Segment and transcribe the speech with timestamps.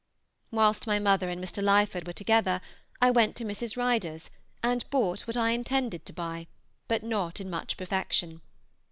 [0.49, 1.61] Whilst my mother and Mr.
[1.61, 2.59] Lyford were together
[2.99, 3.77] I went to Mrs.
[3.77, 4.31] Ryder's
[4.63, 6.47] and bought what I intended to buy,
[6.87, 8.41] but not in much perfection.